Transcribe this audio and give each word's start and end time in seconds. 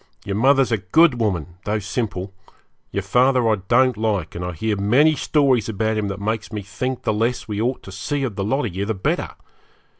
Your 0.25 0.35
mother's 0.35 0.71
a 0.71 0.79
good 0.79 1.19
woman, 1.19 1.59
though 1.63 1.77
simple; 1.77 2.33
your 2.89 3.03
father 3.03 3.47
I 3.47 3.57
don't 3.67 3.95
like, 3.95 4.33
and 4.33 4.43
I 4.43 4.53
hear 4.53 4.75
many 4.75 5.13
stories 5.15 5.69
about 5.69 5.95
him 5.95 6.07
that 6.07 6.19
makes 6.19 6.51
me 6.51 6.63
think 6.63 7.03
the 7.03 7.13
less 7.13 7.47
we 7.47 7.61
ought 7.61 7.83
to 7.83 7.91
see 7.91 8.23
of 8.23 8.35
the 8.35 8.43
lot 8.43 8.65
of 8.65 8.75
you 8.75 8.83
the 8.83 8.95
better. 8.95 9.29